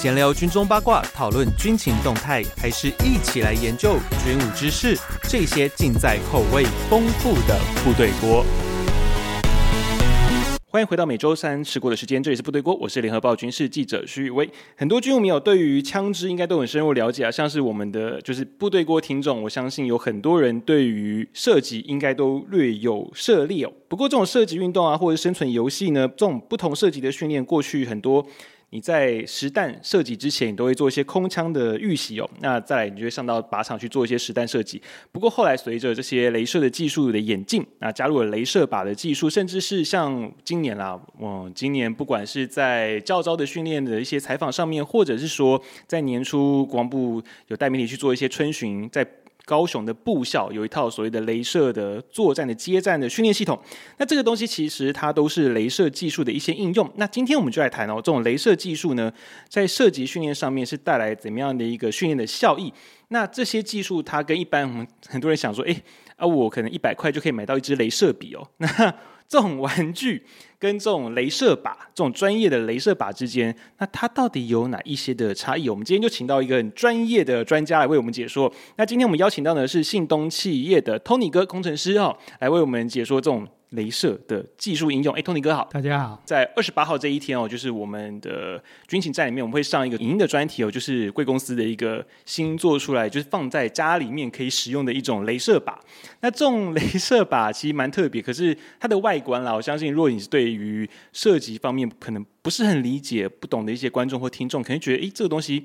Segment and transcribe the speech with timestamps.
[0.00, 4.96] 闲聊军中八卦，讨论军情动态，还是一起来研究军武知识？
[5.24, 8.42] 这些尽在口味丰富的部队锅。
[10.70, 14.48] 欢迎回到每周三吃过的时间，这里是部队锅，我是联合报军事记者徐宇威。
[14.74, 23.72] 很多军武迷友对于枪支应该都很深入了解啊，像是我们的就是部队锅听众，我相信有很多人对于射击应该都略有涉猎哦。
[23.86, 28.26] 不过这种射击运动啊，或者生存游戏呢，这种不同射击的训练，过去很多。
[28.70, 32.30] 你在实弹射击之前，你都会做一些空枪的预习哦。
[32.40, 34.80] 那再来，你就会上到靶场去做一些实弹射击。
[35.10, 49.06] 不过后来随着这些镭射的技术的演进，那加入了镭射靶的技术，甚至是像今年啦，嗯，今年不管是在教招的训练的一些采访上面，或者是说在年初国防部有带媒体去做一些春巡，在。
[49.44, 53.60] 高雄的部校有一套所谓的镭射的作战的接战的训练系统，
[53.98, 56.90] 那这个东西其实它都是镭射技术的一些应用。
[56.96, 59.12] 那今天我们就来谈哦，这种镭射技术呢，
[59.48, 62.72] 在射击训练上面是带来怎么样的一个训练的效益？
[63.08, 65.82] 那这些技术它跟一般我们很多人想说，哎，
[66.16, 68.94] 啊，我可能一百块就可以买到一支镭射笔哦，那
[69.30, 70.26] 这种玩具。
[70.58, 75.70] 跟这种镭射靶，这种专业的镭射靶之间，那它到底有哪一些的差异？
[75.70, 78.52] 我们今天就请到一个很专业的专家来为我们解说。
[78.76, 83.48] 那今天我们邀请到的是信东企业的 Tony 哥工程师哦，来为我们解说这种。
[83.70, 86.20] 雷射的技术应用，哎，Tony 哥好，大家好。
[86.24, 95.74] 在二十八号这一天哦，就是我们的军情站里面，我们会上一个影音的专题哦，就是贵公司的一个新做出来，就是放在家里面可以使用的一种镭射靶。
[96.20, 105.64] 那这种镭射靶其实蛮特别，可是它的外观啦，我相信如果你是对于射击方面可能不是很理解、不懂的一些观众或听众，可能觉得，哎，这个东西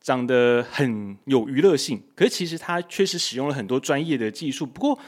[0.00, 4.66] 长得很有娱乐性，可是其实它确实使用了很多专业的技术。
[4.66, 4.98] 不过，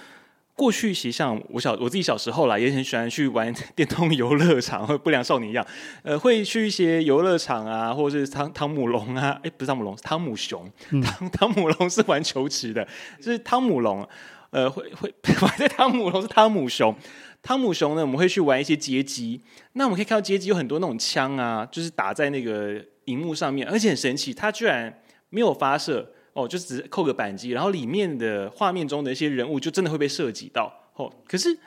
[0.59, 5.65] 过去其实像我小我自己小时候啦，也很喜欢去玩 电动游乐场，或不良少年一样，
[6.03, 10.69] 呃，会去一些游乐场啊，或者是汤汤姆龙啊，哎，不是汤姆龙，是汤姆熊，
[11.01, 12.85] 汤汤姆龙是玩球池的，
[13.21, 14.05] 就是汤姆龙，
[14.51, 16.93] 呃，会会 玩在汤姆龙是汤姆熊，
[17.41, 19.41] 汤姆熊呢，我们会去玩一些街机，
[19.75, 26.13] 那我们可以看到街机有很多那种枪啊，就是打在那个荧幕上面，而且很神奇，它居然没有发射。
[26.39, 30.73] 哦，就只扣个扳机，然后里面的画面中的一些人物就真的会被涉及到。
[30.95, 31.59] 哦，可是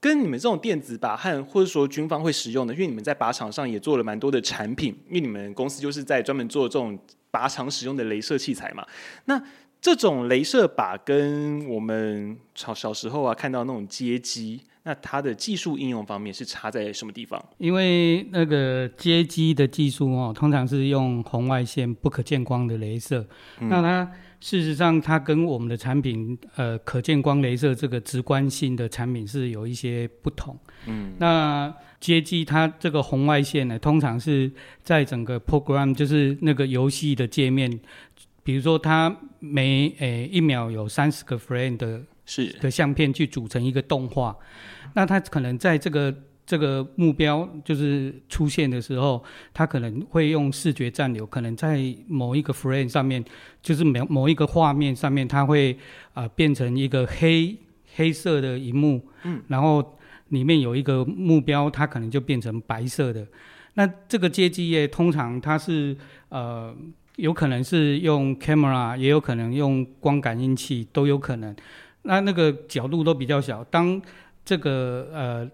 [0.00, 6.98] 跟你们这种电子靶和或者说军方会使用的，因为你们在靶场上也做了蛮多的产品，因为你们公司就是在专门做这种
[7.30, 8.84] 靶场使用的镭射器材嘛。
[9.26, 9.40] 那
[9.80, 14.60] 这种镭射靶跟我们小小时候啊看到那种街机。
[14.88, 17.44] 那它的技术应用方面是差在什么地方？
[17.58, 23.26] 因为那个街机的技术哦，通常是用红外线不可见光的镭射。
[23.58, 24.08] 嗯、那它
[24.38, 30.56] 事实上，它跟我们的产品呃可见光镭射这个直观性的产品是有一些不同。
[30.86, 34.48] 嗯，那街机它这个红外线呢，通常是
[34.84, 37.80] 在整个 program 就是那个游戏的界面，
[38.44, 42.02] 比如说它每诶、欸、一秒有三十个 frame 的。
[42.26, 44.36] 是的相片去组成一个动画，
[44.94, 46.14] 那它可能在这个
[46.44, 49.22] 这个目标就是出现的时候，
[49.54, 53.24] 它可能会用视觉暂留，可能在某一个 frame 上面，
[53.62, 55.72] 就是某某一个画面上面，它会
[56.12, 57.56] 啊、呃、变成一个黑
[57.94, 59.98] 黑色的荧幕，嗯，然后
[60.28, 63.26] 里面有一个目标，它可能就变成白色的。
[63.74, 65.96] 那这个接机业通常它是
[66.28, 66.74] 呃
[67.16, 71.54] 有可能是用 camera，也有可能用光感应器，都有可能。
[72.06, 74.00] 那那个角度都比较小，当
[74.44, 75.50] 这个呃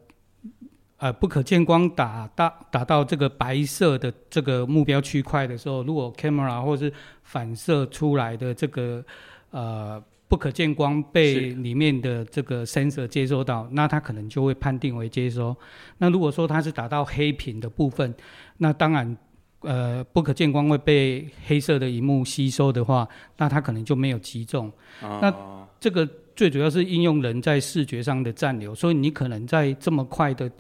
[0.98, 6.92] 呃不可见光打到打到这个白色的这个目标区块的时候，如果 camera 或是
[7.22, 9.02] 反射出来的这个
[9.50, 15.56] 呃不可见光被里面的这个 sensor 接收到，那它可能就会判定为接收。
[15.96, 18.14] 那如果说它是打到黑屏的部分，
[18.58, 19.16] 那当然
[19.60, 23.08] 呃不可见光会被黑色的荧幕吸收的话，
[23.38, 24.70] 那它可能就没有击中。
[25.00, 25.34] 哦、那
[25.80, 26.06] 这个。
[26.42, 30.50] 最主要是应用人在视觉上的暂留，所以你可能在这么快的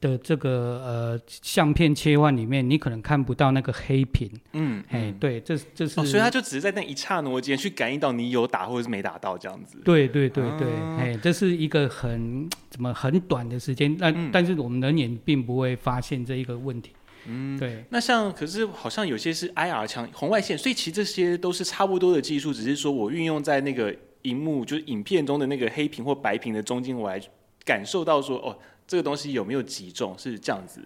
[0.00, 4.30] 的这个呃相片切换里面，你可能看不到那个黑屏。
[4.54, 9.78] 嗯，哎，对，这这是、哦，所以他就只是在那一刹那间去感应到你有打或者是没打到这样子。
[9.84, 10.66] 对对对对，
[10.96, 16.92] 哎、啊，这是一个很怎么很短的时间，但、嗯、但是我们人眼并不会发现这一个问题。
[17.26, 17.84] 嗯，对。
[17.90, 23.94] 那像可是好像有些是 IR 枪红外线，所以其实这些都是差不多的技术，只是说我运用在那个。
[24.26, 27.20] 荧幕就是影片中的那个黑屏或白屏的中间，我来
[27.64, 30.80] 感受到说，哦，这个东西有没有击中，是这样子。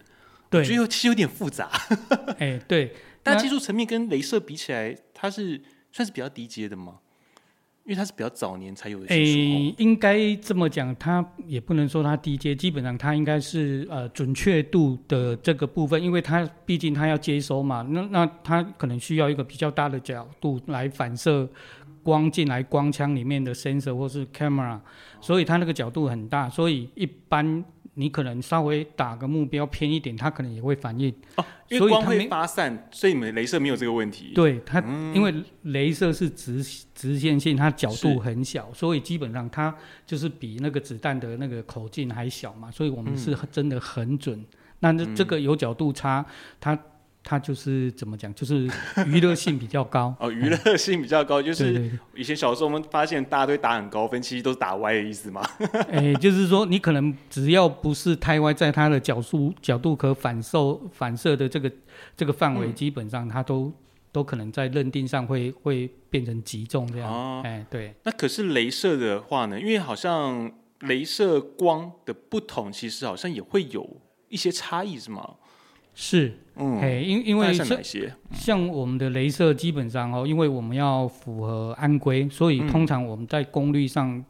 [0.51, 1.71] 对，我觉得其实有点复杂。
[2.39, 2.93] 哎、欸，对。
[3.23, 5.61] 但技术层面跟镭射比起来，它是
[5.93, 6.99] 算是比较低阶的吗？
[7.85, 9.39] 因为它是比较早年才有的技术。
[9.39, 21.49] 诶，应该这么讲，它也不能说它低阶，基本上它应该是呃准确度的这个部分，因为它毕竟它要接收嘛，那那它可能需要一个比较大的角度来反射
[22.03, 24.79] 光进来光枪里面的 sensor 或是 camera，
[25.21, 27.65] 所以它那个角度很大，所以一般。
[27.95, 31.13] 你可能稍微打个目标偏一点，它可能也会反应。
[31.37, 34.33] 哦，因为光会发散，所以你们镭射没有这个问题。
[34.33, 36.65] 对它，嗯、因为镭射是直
[36.95, 39.75] 直线性，它角度很小，所以基本上它
[40.07, 44.39] 就是比那个子弹的那个口径还小嘛，所以我们是真的很准。
[44.39, 44.47] 嗯、
[44.79, 46.25] 那这这个有角度差，
[46.61, 46.79] 它。
[47.23, 48.69] 它就是怎么讲， 就是
[49.07, 55.43] 娱乐性比较高 哦，娱乐性比较高，就是以前小时候我们发现大家都打很高分，其实都是打歪的意思嘛。
[55.91, 61.71] 哎，就是说你可能只要不是太歪，在它的角度角度可反射反射的这个
[62.17, 63.73] 这个范围，嗯、基本上它都
[64.11, 67.13] 都可能在认定上会会变成击中这样。
[67.13, 67.95] 哦，哎，对。
[68.05, 69.61] 那可是镭射的话呢？
[69.61, 70.51] 因为好像
[70.81, 75.35] 镭射光的不同，其实好像也会有一些差异，是吗？
[75.95, 77.79] 是，嗯，嘿，因因为像
[78.33, 84.25] 像我们的镭射基本上哦，因为我们要符合安规，所以通常我们在功率上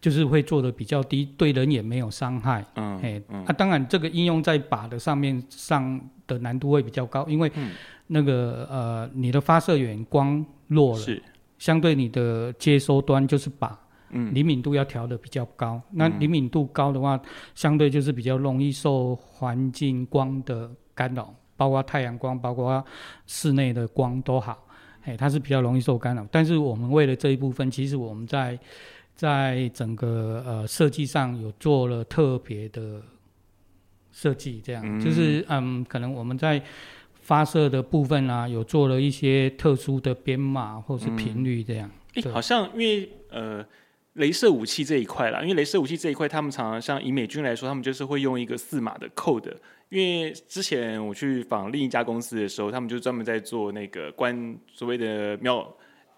[0.00, 7.50] 就是会做的比较低，对人也没有伤害，嗯，嘿，那、当然这个应用在靶的上面上的难度会比较高，因为
[8.08, 11.22] 那个呃你的发射源光弱了，是。
[11.58, 13.70] 相对你的接收端就是靶，
[14.10, 17.18] 嗯，灵敏度要调的比较高，那灵敏度高的话，
[17.54, 20.70] 相对就是比较容易受环境光的。
[20.96, 22.84] 干扰，包括太阳光，包括
[23.26, 24.66] 室内的光都好，
[25.04, 26.26] 哎，它是比较容易受干扰。
[26.32, 28.58] 但是我们为了这一部分，其实我们在
[29.14, 33.00] 在整个呃设计上有做了特别的
[34.10, 36.60] 设计，这样、嗯、就是嗯，可能我们在
[37.20, 41.88] 发射的部分啊，有做了一些特殊的编码或是频率这样。
[42.14, 43.64] 哎、好像因为呃。
[44.16, 49.54] 镭射武器这一块啦，因为镭射武器这一块，他们常常像以美军来说，他们就是会用一个四码的 code。
[49.88, 55.58] 因为之前我去访另一家公司的时候，他们就专门在做那个关所谓的瞄，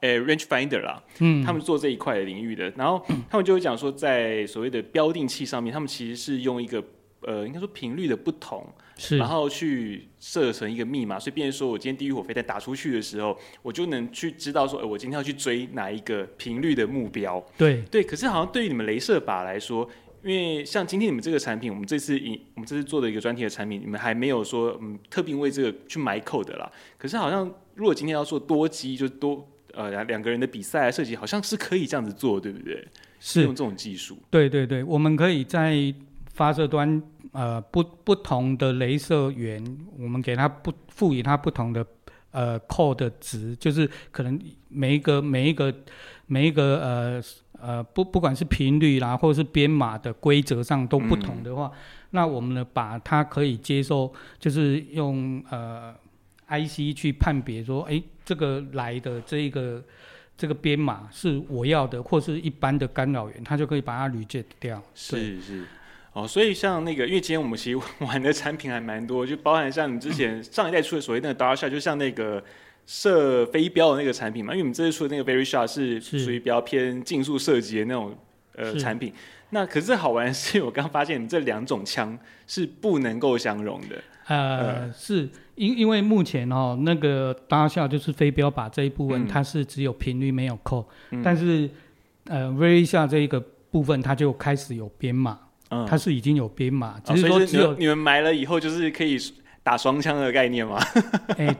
[0.01, 6.83] 呃、欸、range finder 啦，嗯，他们做这一块的领域的，然后他们就会讲说，在所谓的标定器上面，他们其实是用一个。
[7.23, 8.65] 呃，应该说频率的不同，
[8.97, 17.45] 是，然后去设成一个密码，所以变成说我今天地狱火飞弹打出去的时候，我就能去知道说，呃，我今天要去追哪一个频率的目标。
[17.57, 19.87] 对对，可是好像对于你们镭射靶来说，
[20.29, 26.71] 因为像今天你们这个产品，我们这次以我们这次做的一个专题的产品，你们还没有说嗯特别为这个去买 code 的啦。
[26.99, 32.87] 可是好像如果今天要做多机，就多呃两两个人的比赛啊设计，好像是可以这样子做，对不对？
[33.19, 34.19] 是用这种技术。
[34.29, 35.95] 对对对，我们可以在。
[36.35, 37.03] 发射端
[37.33, 39.61] 呃不不同的镭射源，
[39.99, 41.85] 我们给它不赋予它不同的
[42.31, 45.75] 呃 code 值，就是可能每一个每一个
[46.29, 47.23] 每一个呃
[47.61, 51.79] 呃不不管是频率啦，或者是编码的规则上都不同的话，嗯、
[52.11, 55.93] 那我们呢把它可以接受，就是用呃
[56.49, 59.83] IC 去判别说，哎，这个来的这一个
[60.37, 64.81] 这个编码是我要的，或是一般的干扰源，它就可以把它 reject 掉。
[64.95, 65.65] 是是。
[66.15, 72.43] 哦，所以像那个，因为今天我们其实玩的产品还蛮多，就包含像你之前上一代出的所谓那个 DarkShot，就像那个
[72.89, 74.55] 射飞镖的那个产品嘛。
[74.55, 78.17] 因为我们这次出的那个 Veryshot 是属于比较偏竞速射击的那种
[78.55, 79.13] 呃产品。
[79.51, 83.97] 那可是好玩的是，我刚发现你这两种枪是不能够相容的。
[84.27, 91.69] 呃，呃是因因为目前哦，那个 DarkShot 就是飞镖靶这一部分，嗯、它是只有频率没有扣，嗯、但是
[92.25, 93.39] 呃 Veryshot 这一个
[93.71, 95.39] 部分，它就开始有编码。
[95.71, 99.19] 嗯，它是已经有编码，只是说只有、哦、你们买了以后就是可以
[99.63, 100.79] 打双枪的概念吗？
[101.37, 101.57] 哎、欸，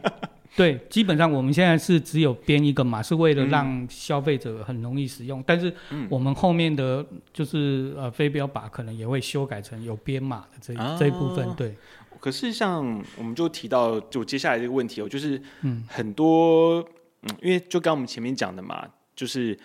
[0.59, 5.39] 对，基本上我们现在是只有编一个码，是为了让消费者很容易使用。
[5.39, 5.73] 嗯、但是
[6.11, 11.49] 我们后面的就是呃飞镖靶可能也会修改成有编码的这一、啊、这一部分。
[11.55, 11.75] 对，
[12.19, 16.85] 可是像我们就提到就接下来这个问题哦，就是嗯很多
[17.23, 18.85] 嗯，因为就刚我们前面讲的嘛，
[19.15, 19.57] 就是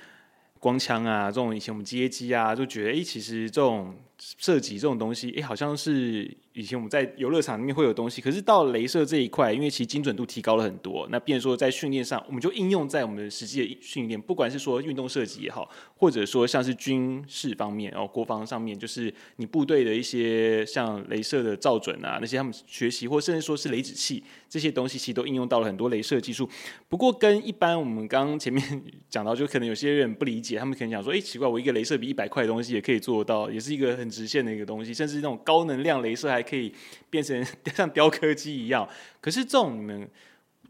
[0.60, 3.94] 光枪啊这种以前我们街机啊就觉得哎、欸，其实这种。
[4.38, 26.48] 射击这种东西，哎、好像是以前我们在游乐场里面会有东西，可是到镭射这一块，因为其实精准度提高了很多，那变说在训练上，我们就应用在我们实际的训练，不管是说运动射击也好，或者说像是军事方面，然后国防上面，就是你部队的一些像镭射的照准啊，那些他们学习，或甚至说是雷子器这些东西，其实都应用到了很多镭射技术。
[26.88, 34.13] 不过跟一般我们刚前面讲到，就可能有些人不理解，他们可能想说，哎、奇怪，我一个镭射比一百块的东西也可以做到，也是一个很。
[34.14, 36.72] 直线的一个东西，甚至那种高能量镭射还可以
[37.10, 37.44] 变成
[37.76, 38.88] 像雕刻机一样。
[39.20, 40.08] 可是这种你们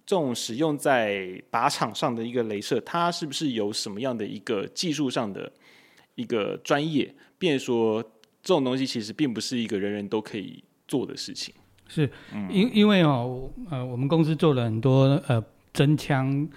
[0.06, 5.52] 这种使用在靶场上的一个镭射，它是不是有什么样的一个技术上的
[6.16, 7.14] 一个专业？
[7.38, 8.02] 变说
[8.42, 11.54] 这种东西其实并不是一个人人都可以做的事情。
[11.88, 12.10] 是，
[12.50, 16.48] 因因为哦，呃，我们公司做了很多呃真枪。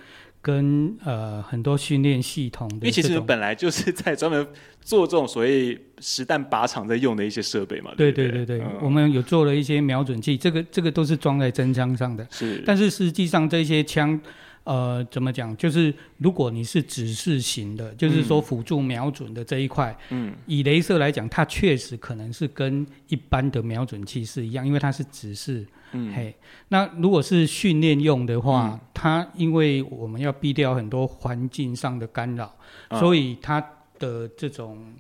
[0.47, 4.47] 跟呃很多训练系统的，因为其实本来就是在专门
[4.81, 7.91] 做这种所谓实弹靶场在用的一些设备嘛。
[7.97, 12.25] 对对对对，嗯、我们有做了一些瞄准器，这个这个都是装在真枪上的。
[12.31, 14.21] 是，但是实际上这些枪，
[14.62, 15.57] 呃，怎么讲？
[15.57, 25.67] 就是如果你是指示型的，就是说辅助瞄准的这一块，嗯，以镭射来讲，它确实可能是跟一般的瞄准器是一样，因为它是指示。
[25.93, 26.35] 嗯，嘿，
[26.69, 32.55] 那如果是训练用的话，嗯、它因为我们要避掉很多环境上的干扰，
[32.88, 33.61] 嗯、所以它
[33.99, 34.93] 的这种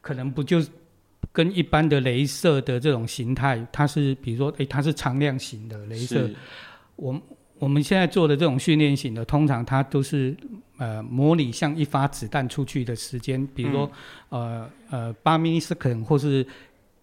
[0.00, 0.60] 可能不就
[1.32, 6.26] 跟一般的镭射的这种形态，它是比如说，诶、欸，它是常量型的镭射。
[6.26, 6.34] 是
[6.96, 7.20] 我
[7.58, 10.36] 我们现在做的这种训练型的，通常它都是
[10.78, 13.90] 呃模拟像一发子弹出去的时间，比如说、
[14.30, 16.46] 嗯、呃呃八 millisecond 或是。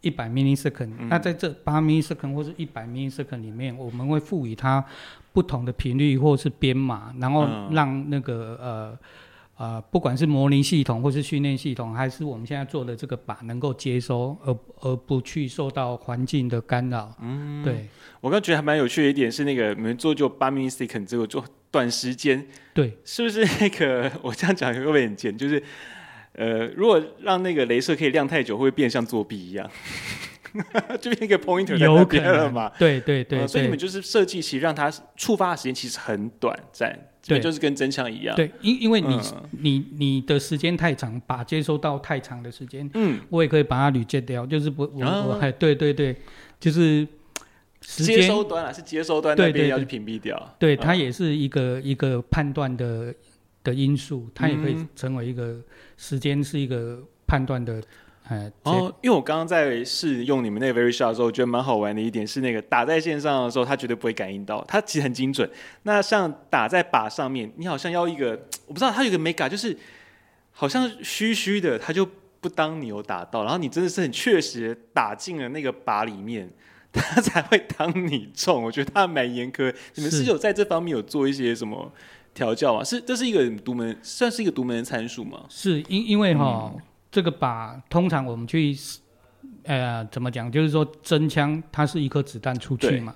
[0.01, 4.83] 一百 millisecond，那在这八 millisecond 或是一百 millisecond 里面，我们会赋予它
[5.31, 8.99] 不同的频率或是编码，然后让那个呃
[9.57, 17.15] 呃，不管是模拟系统或是训练系统，还是我们现在做的这个靶能够接收，而而不去受到环境的干扰。
[17.21, 17.87] 嗯，对。
[18.21, 25.37] 我刚觉得还蛮有趣的一点是，那个你们做就八 millisecond 这个做短时间，对，是不是那个 我这样讲会不会很贱？
[25.37, 25.61] 就是。
[26.33, 29.69] 呃，如果让那个镭射可以亮太久，会不会变像作弊一样？
[30.99, 32.69] 就变一个 pointer 在那边了嘛？
[32.77, 36.93] 对对对、呃，所以你们就是设计其实让它触发的时间其实很短暂，
[37.25, 38.35] 对，就是跟真枪一样。
[38.35, 46.13] 对，因因为你、嗯、你你的时间太长，把接收到太长的时间，嗯，我也可以把它滤接掉，就是不我、啊、我还对对对，
[46.59, 47.07] 就是
[47.79, 50.55] 接收端啊，是接收端那边要去屏蔽掉。
[50.59, 53.13] 对，它也是一个一个判断的。
[53.63, 55.59] 的因素，它也可以成为一个
[55.97, 57.81] 时间是一个判断的，
[58.23, 65.49] 哎，哦，因为我刚刚在试用你们那个 Very Shot 的时候，我觉得蛮好玩的一点是，那个打在线上的时候，它绝对不会感应到，它其实很精准。
[65.83, 68.31] 那像打在靶上面，你好像要一个，
[68.67, 69.77] 我不知道它有个 mega，就是
[70.51, 72.07] 好像虚虚的，它就
[72.39, 76.49] 不当你有打到，然后你真的是很确实打进了那个靶里面，
[76.91, 78.63] 它才会当你中。
[78.63, 81.91] 我觉得它蛮严苛，你们是有在这方面有做一些什么？
[82.33, 85.45] 调教啊，是这是一个独门，算是一个独门的参数吗？
[85.49, 88.75] 是因因为哈，嗯、这个靶通常我们去，
[89.63, 90.51] 呃，怎么讲？
[90.51, 93.13] 就是说真枪它是一颗子弹出去嘛，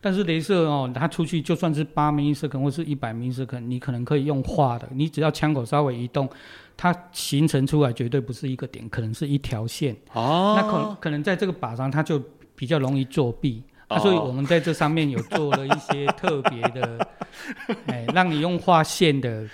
[0.00, 6.28] 但是镭射哦，它出去就算是八 millisecond 或是一百 millisecond，你可能可以用画的，你只要枪口稍微移动，
[6.76, 9.96] 它形成出来绝对不是一个点，可能是一条线。
[10.12, 12.22] 哦，那可可能在这个靶上，它就
[12.54, 13.62] 比较容易作弊。
[13.96, 17.08] 所以我们在这上面有做了一些特别的，
[17.88, 19.48] 哎，让你用画线的，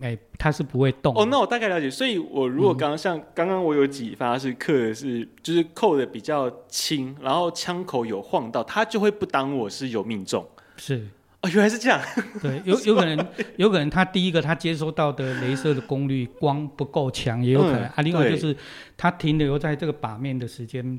[0.00, 1.14] 哎，它是不会动。
[1.16, 1.88] 哦，那我大概了解。
[1.88, 10.44] 所以我如果刚刚像刚刚我有几发是刻的是，就是扣的比较轻，然后枪口有晃到，它就会不当我是有命中。
[10.76, 11.06] 是，
[11.42, 12.00] 哦，原来是这样。
[12.42, 13.28] 对，有有可能，
[13.58, 18.02] 有可能他第一个他接收到的镭射的功率光不够强，也有可能、嗯、啊。
[18.02, 18.56] 另外就是
[18.96, 20.98] 他停留在这个靶面的时间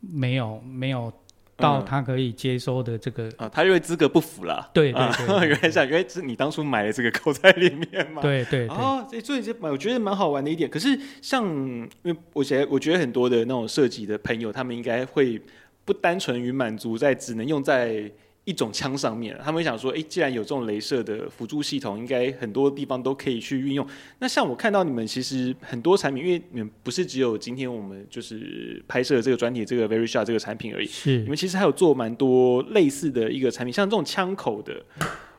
[0.00, 1.12] 没有没有。
[1.56, 4.70] 到他可以接收的这个啊，他因为资格不符了。
[4.72, 8.20] 对对 对，原来是原来是你当初买的这个扣在里面嘛。
[8.22, 10.68] 对对哦，所以这蛮我觉得蛮好玩的一点。
[10.68, 15.40] 可是像因为我觉得我觉得很多的那种设计的朋友，他们应该会
[15.84, 18.10] 不单纯于满足在只能用在。
[18.44, 23.86] 一种枪上面，他们会想说，哎，既然有这种镭射的辅助系统，应该很多地方都可以去运用。
[24.18, 34.74] 那像我看到你们其实很多产品，因为你们不是只有今天我们就是拍摄这个专题这个 Very Sharp 这个产品而已，是你们其实还有做蛮多类似的一个产品，像这种枪口的，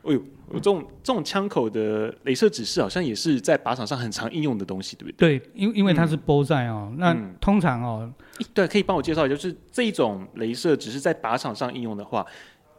[0.02, 0.20] 哎呦，
[0.54, 5.38] 这种这种枪口的镭射指示，好像也是在靶场上很常应用的东西，对不对？
[5.38, 8.12] 对，因因为它是 Bullseye 哦，嗯、那通常哦，
[8.52, 12.26] 对，可以帮我介绍一下，就是这一种镭射只是在靶场上应用的话。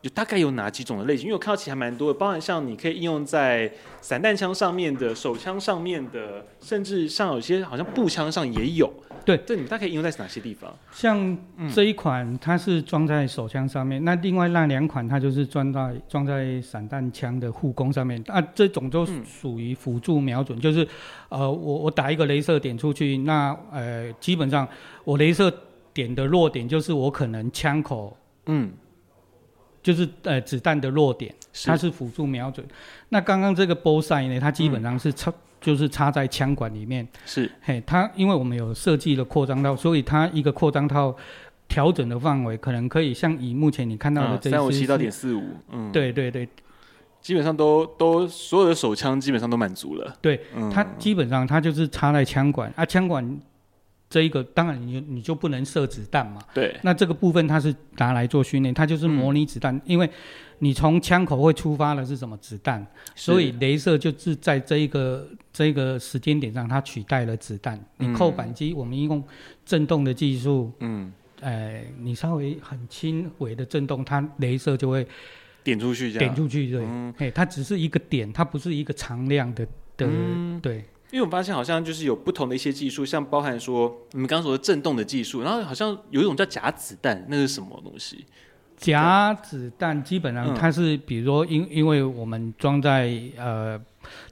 [0.03, 1.25] 就大概有哪几种的类型？
[1.25, 8.93] 因为我看到其实还蛮多的，包含像你可以应用在散弹枪上面的、手枪上面的，甚至像有些好像步枪上也有。
[9.25, 10.73] 对，这你大概应用在哪些地方？
[10.93, 11.37] 像
[11.75, 18.23] 这一款它是装在手枪上面，嗯、那另外那两款它就是装在装在散弹枪的护弓上面。
[18.29, 20.87] 啊，这种就属于辅助瞄准，嗯、就是
[21.29, 24.69] 呃，我我打一个镭射点出去，那呃，基本上
[25.03, 25.53] 我镭射
[25.93, 28.71] 点的弱点就是我可能枪口，嗯。
[29.87, 31.33] 就是呃子弹的落点，
[31.65, 32.67] 它是辅助瞄准。
[33.11, 37.07] 那刚刚这个 Bullseye 呢，它基本上是插，嗯、就是插在枪管里面。
[37.25, 41.17] 是，嘿，它因为我们有设计了扩张套，所以它一个扩张套
[41.69, 46.49] 调整的范围可能可以像以目前你看到的这三五七到点四五，嗯，对对对，
[47.21, 50.17] 基本上都都所有的手枪基本上都满足了。
[50.21, 53.41] 对，嗯、它基本上它就是插在枪管啊，枪管
[54.17, 56.41] 这一个当然你你就不能射子弹嘛。
[56.55, 60.09] 对，那这个部分它是拿来做训练，它就是模拟子弹，嗯、因为
[60.61, 67.79] 你从枪口会出发的是什么子弹，所以镭射就是在这一个这一个时间点上，它取代了子弹。
[67.99, 69.23] 你扣扳机，我们用
[69.67, 71.13] 震动的技术，嗯。
[71.43, 75.07] 呃，你稍微很轻微的震动，它镭射就会
[75.63, 79.67] 点出去，点出去，对，嗯，它只是一个点，它不是一个常量的
[79.99, 80.83] 的，嗯，对。
[81.11, 88.25] 因为我发现好像就是有不同的一些技术，像包含说你们刚刚说的震动的技术，然后好像有一种叫假子弹，那是什么东西？
[88.77, 93.81] 假子弹基本上它是，比如说因因为我们装在呃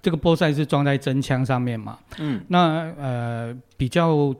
[0.02, 4.34] 这个波塞是装在真枪上面嘛，嗯，那呃比较。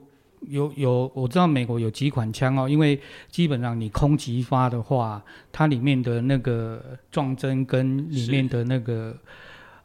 [0.49, 3.01] 有有，我知道美国有几款枪哦，因为
[3.31, 9.17] 基本上你空击发的话，它里面的那个撞针跟里面的那个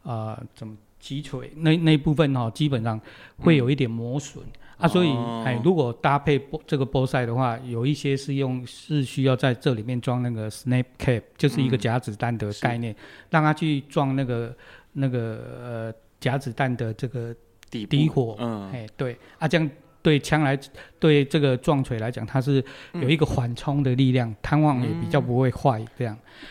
[0.02, 3.00] 啊、呃、怎么击锤那那部分哈、哦，基本上
[3.38, 5.08] 会有一点磨损、嗯、啊，所以
[5.44, 12.96] 哎、哦，如果搭配波这个波塞的话，有一些是用是需要在这里面装那个 snap cap，就是一个夹子弹的概念，嗯、
[13.30, 14.54] 让它去撞那个
[14.92, 17.34] 那个呃夹子弹的这个
[17.70, 19.16] 底底火，嗯，哎对。
[19.38, 19.68] 啊这样。
[20.02, 20.58] 对枪来，
[20.98, 22.64] 对这个撞锤来讲，它是
[22.94, 26.16] 有一个缓冲的力量，弹簧也比较不会坏，这样。
[26.16, 26.48] 嗯，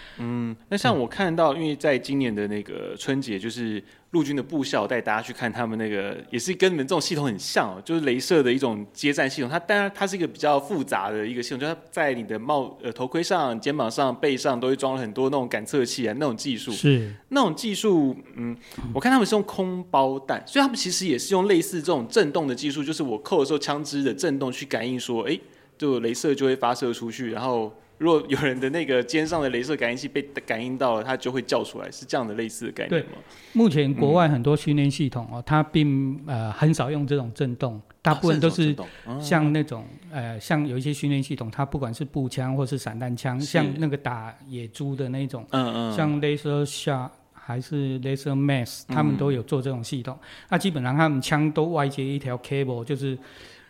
[0.69, 9.49] 那像我看到，因为在今年的那个春节，就是陆军的部校带大家去看他们那个，也是跟你们这种系统很像哦，就是镭射的一种接战系统。
[9.49, 18.15] 它当然它是一个比较复杂的一个系统，就它在你的帽呃头盔上、肩膀上、背上都会装了很多那种感测器啊，那种技术是那种技术。
[18.35, 18.55] 嗯，
[18.93, 25.39] 我看他们是用空包弹，所以他们其实也是用类似这种震动的技术，就是我扣的时候枪支的震动去感应说，哎，
[25.77, 27.73] 就镭射就会发射出去，然后。
[27.99, 33.11] 如果有人的那个肩上的镭射感应器被感应到了，它就会叫出来，是这样的类似的概念吗？
[33.11, 33.15] 对，
[33.51, 38.73] 目前国外很多训练系统哦，嗯、它并呃很少用这种震动，大部分都是
[39.21, 50.17] 像那种、啊、呃像有一些训练系统，它不管是步枪或是散弹枪，像那个打野猪的那种，嗯嗯，像 Laser Shot 还是 Laser Max，他们都有做这种系统。
[50.49, 53.17] 那、嗯、基本上他们枪都外接一条 cable，就是，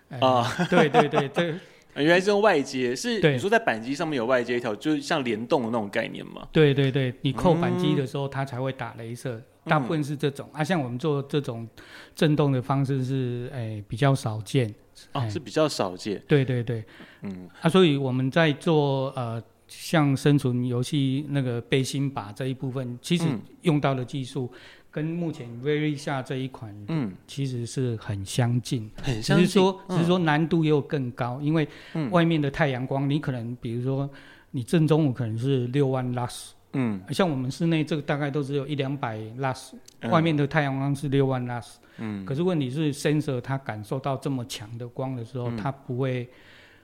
[0.09, 1.55] 呃、啊，对对对，这。
[2.03, 6.47] 原来是用外接，是你说在板机上面有外接一条，就是像联动的那种概念吗？
[6.51, 10.63] 对对对，你扣板机的时候，它才会打镭射，嗯、大部分是这种啊。
[10.63, 11.67] 像我们做这种
[12.15, 14.73] 震动的方式是，哎，比较少见。
[15.13, 16.21] 哦，是比较少见。
[16.27, 16.83] 对对对，
[17.21, 23.25] 嗯，啊，所以我们在做呃，像生存游戏那个背心靶这一部分，其实
[23.61, 24.49] 用到的技术。
[24.53, 24.59] 嗯
[24.91, 31.67] 跟目前 Very 下这一款，嗯，其实是很相近，很相近，只是说，只是说难度又更高，嗯、因为
[32.09, 34.09] 外面的太阳光，你可能比如说
[34.51, 39.73] 你正中午可能是六万 lux，嗯，像我们室内这个大概都只有一两百 lux，
[40.09, 46.27] 外面的太阳光是六万 lux，嗯，可是问题是 sensor 它感受到这么强的光的时候，嗯、它不会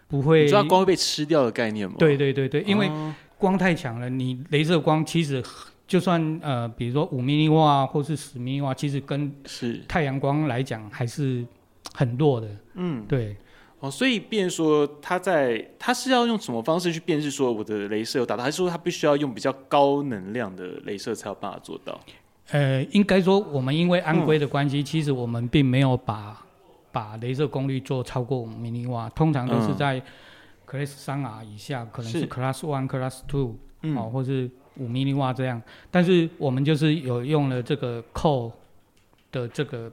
[0.08, 1.96] 不会，你知道光会被吃掉的概念吗？
[1.98, 2.88] 对对对对，因为
[3.40, 5.44] 光太强了，你镭射光其实。
[5.88, 11.46] 就算呃，比如说五米瓦或是十米瓦，其实跟是太阳光来讲还是
[11.94, 12.50] 很弱的。
[12.74, 13.36] 嗯，对。
[13.80, 22.00] 哦，所以变说它在它是要用什么方式去辨识说我的镭射有达到，还是说它必须要用比较高能量的镭射才有办法做到？
[22.50, 26.44] 呃，应该说我们因为安规的关系，嗯、其实我们并没有把
[26.92, 30.02] 把镭射功率做超过五米瓦，通常都是在
[30.68, 33.58] Class 三 R 以下，可能是 Class One、Class Two，
[33.96, 34.50] 哦，或是。
[34.78, 38.52] 五米瓦这样，但是我们就是有用了这个扣
[39.32, 39.92] 的这个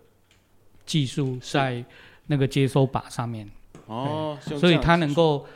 [0.85, 1.85] 技术在
[2.27, 3.49] 那个接收靶上面
[3.87, 5.47] 哦，所以它能够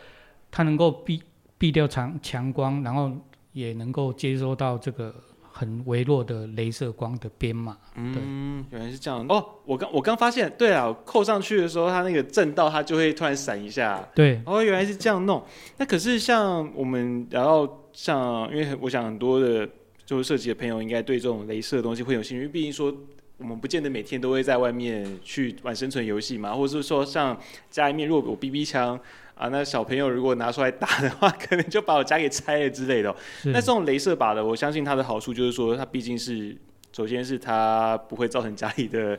[0.51, 1.23] 它能够避
[1.59, 3.11] 避掉强强光，然后
[3.53, 5.15] 也能够接收到这个
[5.51, 7.77] 很微弱的镭射光的编码。
[7.95, 9.45] 嗯，原来是这样哦。
[9.65, 14.07] 我刚我刚发现，对啊，扣上去的时候，它那个震道，它就会突然闪一下。
[14.15, 15.45] 对，哦，原来是这样弄。
[15.79, 17.83] 那可是像我们然后。
[17.97, 19.67] 像，因为我想很多的
[20.05, 22.95] 就是设计的朋友应该对这种镭射的东西会有兴趣，因为毕竟说
[23.39, 27.35] 我们不见得每天都会在外面去玩生存游戏嘛，或者是说像
[27.71, 29.01] 家里面如果有 BB 枪
[29.35, 33.17] 啊，那小朋友如果拿出来打的话， 可能就把我家给拆了之类的。
[33.45, 36.55] 那这种镭射靶的，我相信它的好处就是说，它毕竟是
[36.93, 39.19] 首先是它不会造成家里的。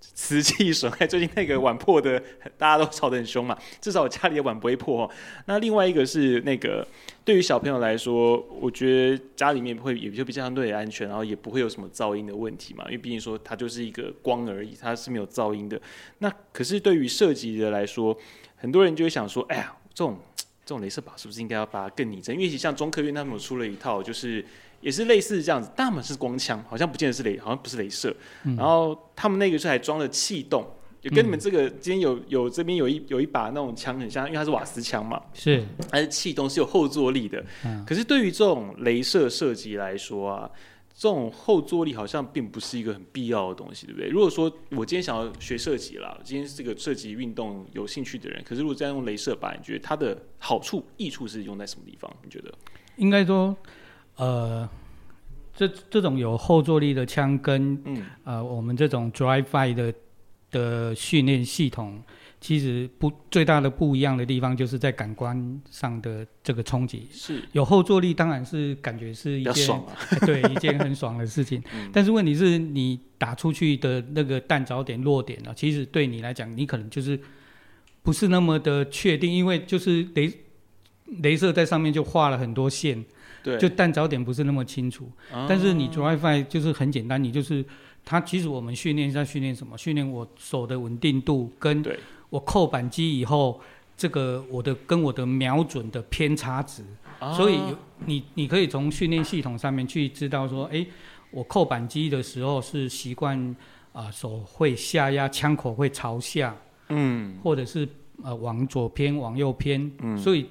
[0.00, 2.22] 瓷器损害，最近那个碗破的，
[2.56, 3.56] 大家都吵得很凶嘛。
[3.80, 5.08] 至少我家里的碗不会破。
[5.46, 6.86] 那另外一个是那个，
[7.24, 12.84] 对于小朋友来说，我觉得家里面会也就比较相对安全，然后也不会有什么噪音的问题嘛。
[12.86, 15.80] 因为毕竟说它就是一个光而已，它是没有噪音的。
[16.18, 18.16] 那可是对于射击的来说，
[18.56, 20.18] 很多人就会想说，哎呀，这种
[20.64, 22.34] 这种镭射靶是不是应该要把它更拟真？
[22.34, 24.44] 因为像中科院他们出了一套，就是
[24.80, 28.14] 也是类似这样子，但他们是光枪，好像不见得是雷，好像不是镭射。
[28.44, 30.64] 嗯、然后他们那个是还装了气动，
[31.00, 37.44] 就跟你们这个今天有有这边有一有一把那种枪很像，因为它是瓦斯枪嘛，是，它是气动是有后坐力的。
[37.64, 40.50] 嗯、可是对于这种镭射射击来说啊，
[40.94, 44.08] 这种后坐力好像并不是一个很必要的东西，对不对？
[44.08, 52.12] 如果说我今天想要学射击啦，今天是这个射击运动有兴趣的人，可是如果再用镭射靶，你觉得它的好处、益处是用在什么地方？
[52.22, 52.52] 你觉得？
[52.96, 53.56] 应该说，
[54.18, 54.68] 呃，
[55.54, 59.94] 这这种有后坐力的枪跟，嗯，呃，我们这种 dry fire 的
[60.50, 62.02] 的训练系统，
[62.40, 67.06] 其实不最大的不一样的地方，就是在感官上的这个冲击。
[67.10, 71.62] 是有后坐力，当然是感觉是一件爽啊，对一件很爽的事情。
[71.74, 77.20] 嗯、但是问题是你打出去的那个弹着点落点呢，其实对你来讲，你可能就是
[78.02, 80.32] 不是那么的确定，因为就是镭
[81.22, 83.04] 镭射在上面就画了很多线，
[83.42, 85.10] 对，就但早点不是那么清楚。
[85.32, 87.64] 哦、但是你 dry fire 就是很简单，你就是
[88.04, 89.76] 它其实我们训练在训练什么？
[89.78, 91.84] 训练我手的稳定度，跟
[92.30, 93.60] 我扣扳机以后
[93.96, 96.82] 这个我的跟我的瞄准的偏差值。
[97.20, 97.58] 哦、所以
[98.06, 100.86] 你你可以从训练系统上面去知道说，哎，
[101.30, 103.56] 我扣扳机的时候是习惯
[103.92, 106.56] 啊手会下压，枪口会朝下，
[106.88, 107.88] 嗯，或者是
[108.22, 110.46] 呃往左偏往右偏，嗯，所以。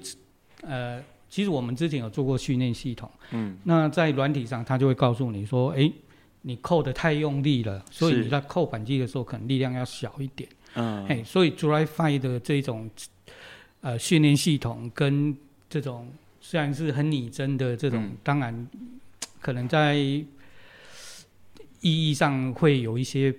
[0.62, 5.92] 呃，其实我们之前有做过训练系统，嗯，那在软体上，它就会告诉你说，哎，
[6.42, 12.88] 你扣的太用力了，所以你在扣扳机的时候，可能力量要小一点，嗯，哎，所以 Drive Five 的这种
[13.82, 15.36] 呃训练系统跟
[15.68, 16.10] 这种
[16.40, 18.68] 虽然是很拟真的这种，嗯、当然
[19.40, 20.26] 可能在意
[21.82, 23.34] 义上会有一些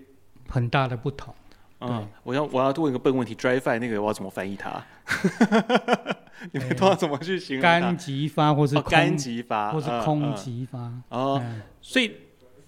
[0.47, 1.34] 很大的不同。
[1.82, 4.86] 嗯，我要我要问一个笨问题，Drive Five 那个我要怎么翻译它？
[6.52, 7.62] 你们通常怎么去形容？
[7.62, 10.91] 干急发或是干急发，或是空急发？
[11.10, 11.43] 哦，
[11.82, 12.12] 所以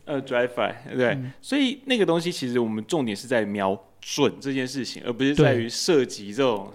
[0.06, 6.72] 呃，dry fire 对，所以那个东西其实我们重点是在瞄准这件事情，而不是在于涉及这种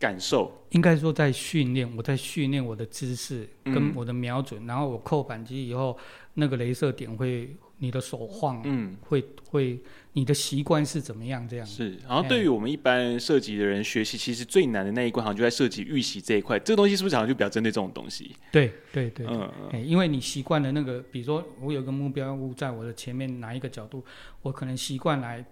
[0.00, 0.50] 感受。
[0.70, 5.96] 应该说在训练，我在训练我的姿势跟我的瞄准，然后我扣扳机以后，
[6.34, 7.54] 那个镭射点会。
[7.82, 9.80] 你的手晃，嗯，会会，
[10.12, 11.48] 你的习惯是怎么样？
[11.48, 11.96] 这样是。
[12.06, 16.58] 然后对于我们一般射击的人学习，其实最难的那一关，好像就在射击预习这一块。
[16.58, 18.36] 这个东西是不是好像就比较针对这种东西？
[18.52, 19.88] 对对对，嗯嗯。
[19.88, 24.04] 因为你习惯了那个，比如说我有个目标物在我的前面哪一个角度，
[24.42, 25.42] 我可能习惯来，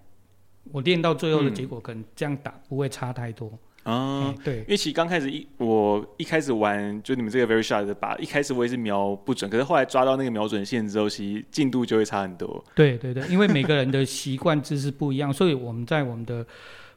[0.71, 3.51] 我练到最后的结果，可能这样打不会差太多。
[3.89, 12.63] 啊、嗯，对，因为其实刚开始一我一开始玩就你们这个 Veryshot 的靶，一开始我也是瞄不准，可是后来抓到那个瞄准线之后，其实进度就会差很多。
[12.75, 16.47] 对对对，因为每个人的习惯姿势不一样，所以我们在我们的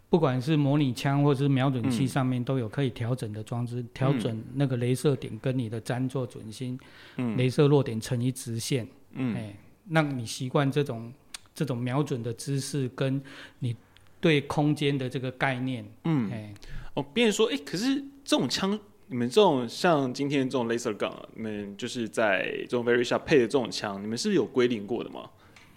[0.09, 6.77] 不管是模拟枪或者是瞄准器上面都有可以调整的装置，调、嗯、整那个镭射点跟你的沾座准心，
[7.15, 9.55] 嗯，镭射落点成一直线，嗯，哎，
[9.89, 11.09] 让你习惯这种
[11.55, 13.21] 这种瞄准的姿势跟
[13.59, 13.73] 你
[14.19, 16.53] 对空间的这个概念，嗯，哎。
[16.93, 18.77] 哦，别人说，哎，可是这种枪，
[19.07, 25.29] 你们这种像今天这种 laser gun，你们就是在这种 Veryshot 配的这种枪，你们是有归零过的吗？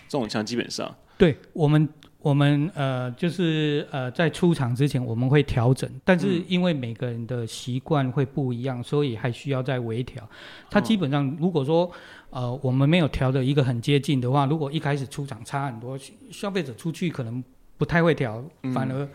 [0.09, 10.29] 这种枪基本上，对我们，我们呃，就是呃，在出厂之前我们会调整，但是因为每个人的习惯会不一样，所以还需要再微调。
[10.68, 11.88] 它基本上，如果说
[12.31, 15.96] 呃，我们没有调的一个很接近的话，如果一开始出厂差很多，
[16.31, 17.42] 消费者出去可能
[17.79, 19.09] 不太会调，反而。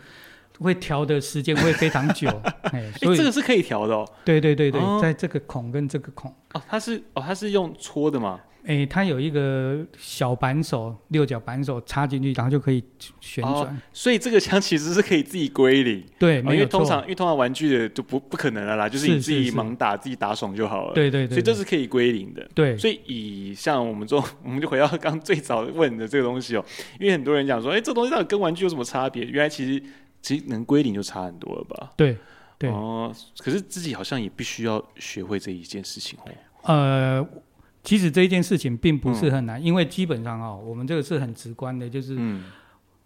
[0.59, 2.27] 会调的时间会非常久，
[2.71, 4.07] 哎，所以这个是可以调的哦。
[4.25, 8.39] 对对对对，哦、在这个孔跟这个孔哦，它是哦，它是用搓的吗？
[8.65, 12.83] 哎，它有一个小扳手，六角扳手插进去，然后就可以
[13.21, 13.55] 旋转。
[13.55, 16.03] 哦、所以这个枪其实是可以自己归零。
[16.19, 20.93] 对，哦、因为通常因为通常玩具的就不不可能了啦，就是你自己盲打，自己打爽就好了。
[20.93, 22.47] 对对对，所以这是可以归零的。
[22.53, 26.65] 对，所以以像我们这种， 我们就回到刚最早问的这个东西哦，
[26.99, 29.23] 因为很多人讲说，哎，这东西到底跟玩具有什么差别？
[29.23, 29.81] 原来其实。
[30.21, 31.91] 其实能归零就差很多了吧？
[31.95, 32.17] 对，
[32.57, 33.13] 对哦。
[33.37, 36.31] 可是自己好像也必须要学会这一件事情哦。
[36.63, 37.27] 呃，
[37.83, 42.17] 其实这一件事情并不是很难，嗯、因为基本上哦，我们这个是很直观的，就是，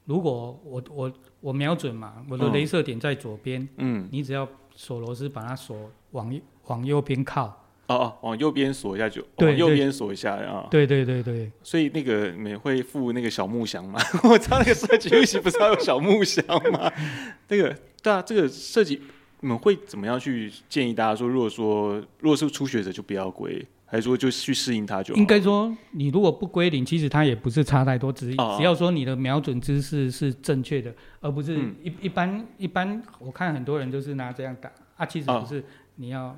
[0.05, 7.62] 如果我我我瞄准嘛，我的镭射点在左边，嗯，你只要锁螺丝把它锁往往右边靠。
[7.93, 10.67] 哦哦，往右边锁一下就，往右边锁一下啊。
[10.69, 11.51] 对对对对。
[11.63, 13.99] 所以那个你们会附那个小木箱吗？
[14.23, 16.91] 我知道那个设计游戏不是要有小木箱吗？
[17.49, 19.01] 那个对啊，这个设计
[19.39, 21.27] 你们会怎么样去建议大家说？
[21.27, 25.19] 如果说如果是初学者就不要归，还是说就去适应它就好？
[25.19, 33.01] 应该说你如果不归零，其实它也不是差太多，只只要说你的瞄准姿势是正确的，而不是一一般一般。
[33.19, 35.63] 我看很多人都是拿这样打啊，其实不是，
[35.95, 36.37] 你要。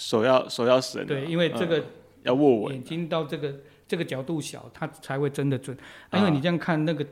[0.00, 1.84] 手要手要神，对，因为这个
[2.22, 3.54] 要握稳，眼睛到这个
[3.86, 5.76] 这个角度小，它才会真的准。
[6.08, 7.06] 啊、因为你这样看那个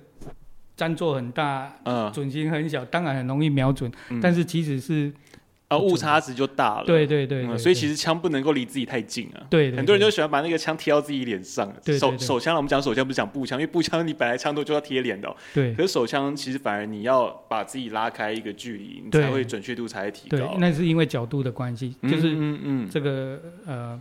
[0.75, 5.13] 占座很大，嗯，准心很小，当然很容易瞄准，嗯、但是其实是。
[5.69, 6.87] 啊，误差值就大了。
[6.87, 9.47] 对对对，所以其实枪不能够离自己太近啊。
[9.51, 11.71] 对，很多人就喜欢把那个枪贴到自己脸上。
[11.99, 15.31] 手手枪，我们讲手枪不是讲步枪，因为步枪你本来枪都就要贴脸的。
[15.53, 15.75] 对。
[15.75, 20.39] 可是手枪其实反而你要把自己拉开一个距离，你才会准确度才会提高。
[20.39, 24.01] 对，那是因为角度的关系，就是嗯嗯这个呃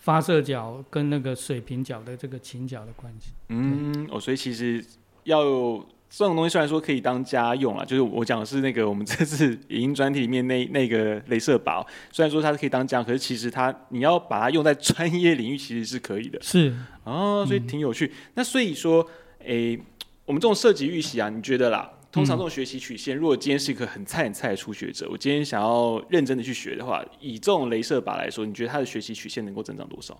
[0.00, 3.32] 发射角跟那个水平角的这个倾角的关系。
[3.50, 4.82] 嗯哦，所以其实
[5.24, 5.84] 要。
[6.10, 16.38] 这种东西虽然说可以当家用啊，就是我讲的是那个我们这次影音专题里面那那个镭射靶，虽然说它是可以当家，可是其实它你要把它用在专业领域，其实是可以的。
[16.42, 18.06] 是哦，所以挺有趣。
[18.06, 19.06] 嗯、那所以说，
[19.40, 19.80] 诶、欸，
[20.24, 21.90] 我们这种设计预习啊，你觉得啦？
[22.10, 30.18] 通常这种学习曲线，如果今天是一个很菜很菜的初学者，我今天想要认真的去学的话，以这种镭射靶来说，你觉得它的学习曲线能够增长多少？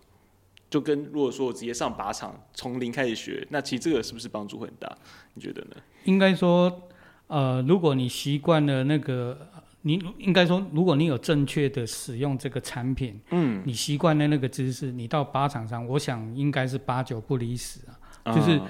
[0.71, 4.99] 就跟如果说我直接上靶场从零开始学，那其实这个是不是帮助很大？
[5.33, 5.77] 你觉得呢？
[6.05, 6.89] 应该说，
[7.27, 9.49] 呃，如果你习惯了那个，
[9.83, 17.99] 你应该说，如果你有正确的使用这个产品，嗯，你习惯了那个姿势，你到靶场上，我想应该是八九不离十啊。
[18.25, 18.61] 嗯、就是，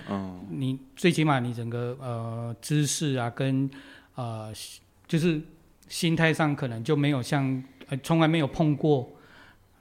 [0.50, 3.68] 你最起码你整个呃姿势啊，跟
[4.14, 4.52] 呃
[5.08, 5.40] 就是
[5.88, 9.10] 心态上可能就没有像呃从来没有碰过。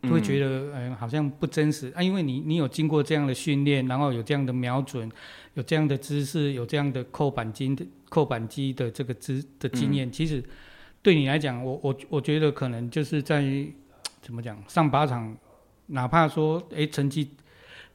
[0.03, 5.11] 会觉得，嗯，好像不真实啊，因为你你有经过这样的训练，然后有这样的瞄准，
[5.55, 10.43] 有这样的姿势，有这样的扣板机的扣板机的这个姿的经验，嗯，其实
[11.01, 13.43] 对你来讲，我我我觉得可能就是在
[14.21, 15.35] 怎么讲上靶场，
[15.87, 17.31] 哪怕说哎成绩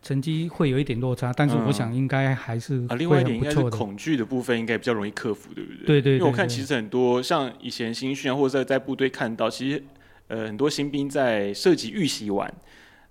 [0.02, 2.84] 成绩会有一点落差，但是我想应该还是。
[2.88, 5.86] 啊，另外一点应该是恐惧的部分应该比较容易克服，对不对？
[5.86, 9.84] 对对，对，对，因为我看其实很多像以前新训啊，或者在在部队看到，其实。
[10.32, 12.50] 呃，很多新兵在射击预习完，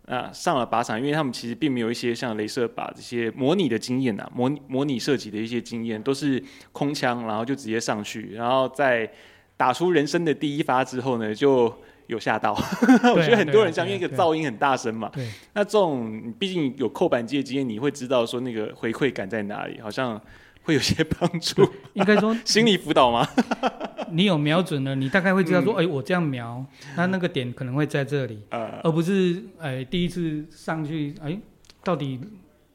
[0.07, 9.07] 啊，上了靶场，因为他们其实并没有一些像镭射靶这些模拟的经验呐，模模拟射击的一些经验，都是空枪，然后就直接上去，然后在
[9.55, 11.71] 打出人生的第一发之后呢，就
[12.07, 12.53] 有吓到。
[13.13, 20.19] 我觉得很多人像因为一个噪音很大声嘛，对，那这种毕竟有扣扳机的经验，你会知道说那个回馈感在哪里，好像。
[20.63, 23.27] 会有些帮助，应该说 心理辅导吗？
[24.11, 31.39] 你有瞄准了，你大概会知道说，哎、嗯欸，我这样瞄，那那个点可能会在这里，呃、而不是哎、欸、第一次上去，哎、欸，
[31.83, 32.19] 到底。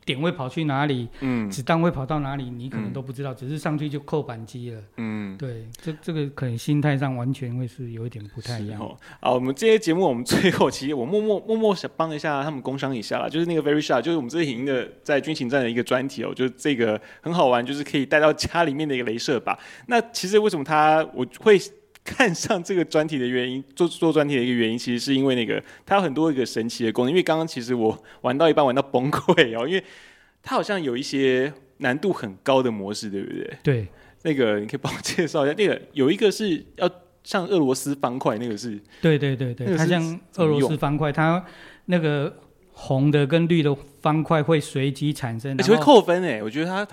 [0.06, 1.06] 点位跑去哪里？
[1.20, 2.48] 嗯，子弹会跑到哪里？
[2.48, 4.80] 你可能都不知道，嗯、只是上去就扣扳机了。
[4.96, 8.80] 嗯，对，这这个可能心态上完全会是有一点不太一样。
[8.80, 19.58] 哦，好，我们这些节目，我们最后其实我默默 默默想帮一下他们工商一下啦，就是那个 Very Shot，就是我们这影音的在军情站的一个专题哦，就是这个很好玩，就是可以带到家里面的一个镭射靶。
[19.88, 21.58] 那其实为什么他我会？
[22.06, 27.10] 看上这个专题的原因，做做专题的一个原因，其实是因为那个它有很多一个神奇的功能。
[27.10, 29.82] 因为刚刚其实我玩到一半玩到崩溃哦，因为
[30.42, 33.58] 它好像有一些难度很高的模式，对不对？
[33.62, 33.88] 对，
[34.22, 35.54] 那个你可以帮我介绍一下。
[35.58, 36.88] 那个有一个是要
[37.24, 41.44] 像俄罗斯方块，那个是对对对对，它像俄罗斯方块，它
[41.86, 42.32] 那个
[42.70, 46.40] 红的跟绿的方块会随机产生，而且会扣分哎。
[46.40, 46.86] 我觉得它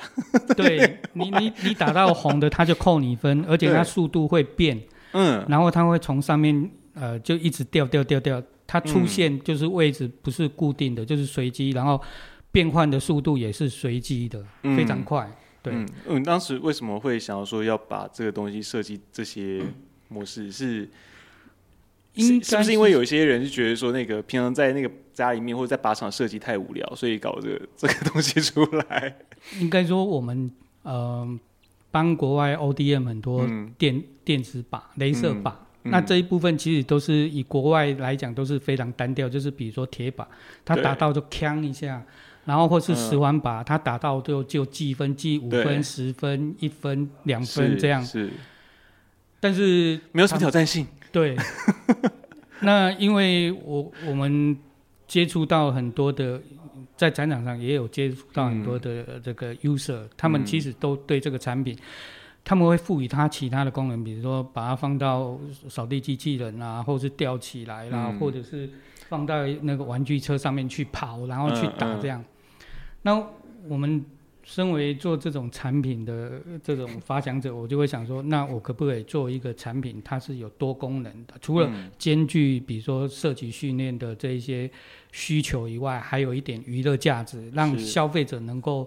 [0.55, 4.81] 对你你你打到红的，它就扣你分，而且它速度会变。
[5.13, 12.01] 嗯，然后它会从上面呃就一直掉掉掉掉，它出现就是位置不是固定的，嗯、就是随机，然后
[12.51, 15.29] 变换的速度也是随机的，嗯、非常快。
[15.61, 19.63] 对，嗯，嗯，当时为什么会想要说要把这个东西设计这些
[20.09, 20.51] 模式？
[20.51, 20.89] 是，
[22.15, 29.15] 是是不是因为有一些人是觉得说那个平常在那个家里面或者在靶场设计太无聊，所以搞这个 这个东西出来？
[29.59, 31.39] 应该说我们呃。
[31.93, 33.47] 帮国外 ODM 很多
[33.77, 35.51] 电、嗯、电子靶、镭射靶，
[35.83, 40.25] 嗯、那这一部分其实都是以国外来讲都是非常单调，就是比如说铁靶，
[40.63, 42.03] 它打到就锵一下，
[42.45, 48.03] 然后或是十环靶，它打到就就计分，计五分、十分、一分、两分这样。
[48.03, 48.29] 是，
[49.39, 50.87] 但是没有什么挑战性。
[51.11, 51.37] 对。
[52.61, 54.57] 那因为我我们
[55.07, 56.41] 接触到很多的。
[56.95, 61.79] 在展场上也有接触到很多的这个 user，、嗯、他们其实都对这个产品，嗯、
[62.43, 68.69] 他们会赋予它其他的功能，比如说把它放到扫地机器人啊，或者是吊起来啦，嗯、或者是
[69.09, 72.21] 放到那个玩具车上面去跑，然后去打这样。
[72.21, 72.27] 嗯嗯、
[73.01, 73.27] 那
[73.69, 74.05] 我们。
[74.45, 81.33] 身为做这种产品的这种发想者，我就会想说，那我可不可以做一个产品，它是有多功能的？
[81.39, 84.69] 除了兼具比如说涉及训练的这一些
[85.13, 88.85] 需求以外，还有一点娱乐价值，让消费者能够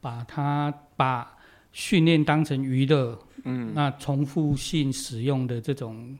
[0.00, 1.36] 把它把
[1.72, 6.16] 训练当成娱乐，嗯，那重复性使用的这种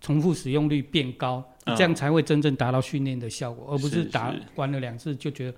[0.00, 1.42] 重复使用率变高，
[1.76, 5.56] 这样才会真正达到训练的效果，而不是打玩了两次就觉得。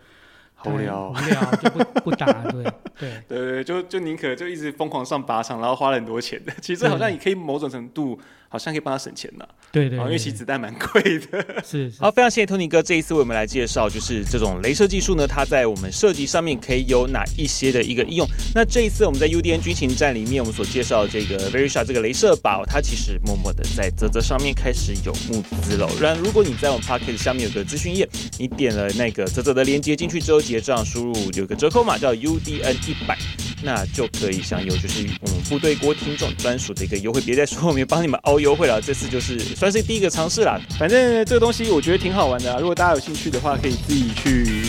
[0.67, 2.63] 无聊，无聊就不 不打，对
[2.99, 3.23] 对。
[3.29, 6.43] 对对，就就宁可就一直疯狂上靶场，然后花了很多钱。
[6.43, 6.51] 的。
[6.63, 8.19] 其实好像也可以某种程度，
[8.55, 9.45] 好像可以帮他省钱呢。
[9.73, 11.45] 对对，因为其实子弹蛮贵的。
[11.67, 18.29] 是，好，非常谢谢 Tony 哥这一次为我们来介绍，就是这种镭射技术呢，它在我们设计上面可以有哪一些的一个应用。
[18.55, 25.91] 那这一次我们在 UDN 军情站里面，我们所介绍这个 VERISHOT 这个镭射靶，它其实默默的在泽泽上面开始有募资了。
[26.01, 31.15] 然如果你在我们 Pocket 下面有个资讯页，你点了那个泽泽的链接进去之后结账，输入。
[31.35, 33.19] 有个折扣码叫 UDN 一百，
[33.65, 37.21] 那就可以享有就是我们部队锅听众专属的一个优惠。
[37.23, 40.61] 别再说我们帮你们凹优惠了，这次就是算是第一个尝试啦。
[40.79, 44.67] 反正这个东西我觉得挺好玩的，如果大家有兴趣的话，可以自己去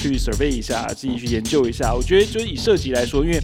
[0.00, 1.94] 去 survey 一下，自己去研究一下。
[1.94, 3.40] 我觉得就是以射击来说，因为。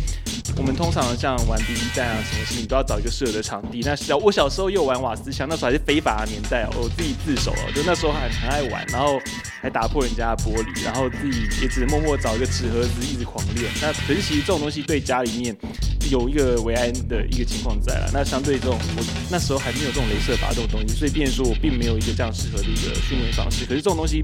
[0.58, 3.82] 我们通常像玩 BB 弹啊什么事情都要找一个适合的场地。
[3.84, 9.20] 那小我小时候又玩瓦斯枪，那时候还是非法的年代哦，我自己自首哦，就那时候还很爱玩，然后
[9.60, 13.70] 还打破人家的玻璃，然后自己也只能默默找一个纸盒子一直狂练。
[13.82, 15.54] 那可是其实这种东西对家里面
[16.10, 18.10] 有一个维安的一个情况在了。
[18.14, 23.66] 那相对这种我那时候还没有这种镭射靶这种东西，所以变说我并没有一个这样适合的一个训练方式。
[23.66, 24.22] 可是这种东西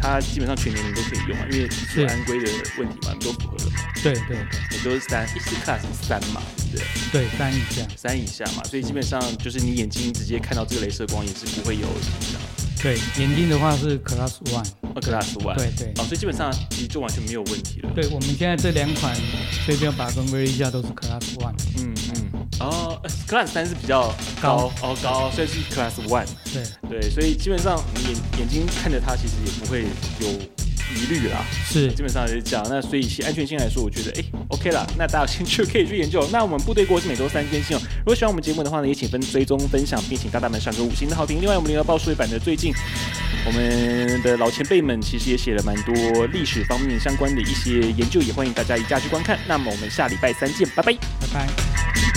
[0.00, 3.72] 它基本上全年龄都可以用啊，因为是安规的问题嘛，都符合了。
[4.02, 5.26] 对对对，也都是三。
[5.36, 6.40] 一 Class 三嘛，
[6.72, 12.40] 对对，三以下，三以下嘛，所以基本上就是你眼睛直接看到这个镭射光也是不会有影响。
[12.80, 17.90] 对，眼睛的话是 Class One，Class One，对对，哦，所以基本上你就完全没有问题了。
[17.94, 19.14] 对，我们现在这两款
[19.66, 21.54] 飞镖把跟 VERISHOT 都是 Class One。
[21.78, 26.26] 嗯嗯，哦，Class 三是比较高哦高，所以是 Class One。
[26.52, 29.84] 对对，所以基本上你眼眼睛看着它，其实也不会
[30.20, 30.65] 有。
[30.94, 32.64] 疑虑啦，是基本上也是这样。
[32.68, 34.86] 那所以其安全性来说，我觉得哎、欸、OK 啦。
[34.98, 36.26] 那大家有兴趣可以去研究。
[36.32, 37.80] 那我们部队锅是每周三更新哦。
[37.98, 41.40] 如果喜欢我们节目的话呢，也请分追踪分享，并请大大们上个五星的好评。
[41.40, 42.72] 另外，我们联合报数位版的最近，
[43.44, 49.38] 我们的老前辈们其实也写了蛮多历史方面相关的一些研究，也欢迎大家一家去观看。
[49.48, 52.15] 那么我们下礼拜三见，拜拜，拜拜。